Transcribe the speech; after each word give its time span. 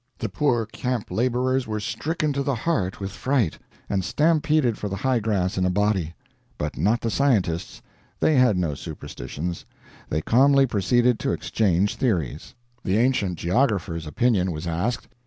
The 0.17 0.29
poor 0.29 0.65
camp 0.65 1.11
laborers 1.11 1.67
were 1.67 1.79
stricken 1.79 2.33
to 2.33 2.41
the 2.41 2.55
heart 2.55 2.99
with 2.99 3.11
fright, 3.11 3.59
and 3.87 4.03
stampeded 4.03 4.75
for 4.75 4.89
the 4.89 4.95
high 4.95 5.19
grass 5.19 5.59
in 5.59 5.63
a 5.63 5.69
body. 5.69 6.15
But 6.57 6.75
not 6.75 7.01
the 7.01 7.11
scientists. 7.11 7.83
They 8.19 8.33
had 8.33 8.57
no 8.57 8.73
superstitions. 8.73 9.63
They 10.09 10.23
calmly 10.23 10.65
proceeded 10.65 11.19
to 11.19 11.33
exchange 11.33 11.97
theories. 11.97 12.55
The 12.83 12.97
ancient 12.97 13.37
geographer's 13.37 14.07
opinion 14.07 14.51
was 14.51 14.65
asked. 14.65 15.07